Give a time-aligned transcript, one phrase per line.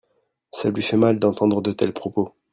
[0.51, 2.33] Ça lui fait mal d'entendre de tels propos.